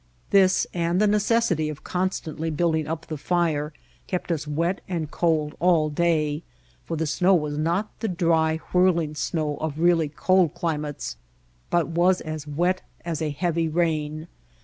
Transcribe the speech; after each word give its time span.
This, 0.31 0.65
and 0.73 0.99
the 0.99 1.05
necessity 1.05 1.69
of 1.69 1.83
constantly 1.83 2.49
building 2.49 2.87
up 2.87 3.05
the 3.05 3.17
fire, 3.19 3.71
kept 4.07 4.31
us 4.31 4.47
wet 4.47 4.81
and 4.89 5.11
cold 5.11 5.53
all 5.59 5.89
day, 5.91 6.41
for 6.83 6.97
the 6.97 7.05
snow 7.05 7.35
was 7.35 7.55
not 7.55 7.91
the 7.99 8.07
dry, 8.07 8.57
whirl 8.73 8.99
ing 8.99 9.13
snow 9.13 9.57
of 9.57 9.77
really 9.79 10.09
cold 10.09 10.55
climates, 10.55 11.17
but 11.69 11.89
was 11.89 12.19
as 12.19 12.47
wet 12.47 12.81
as 13.05 13.21
a 13.21 13.29
heavy 13.29 13.67
rain. 13.69 14.27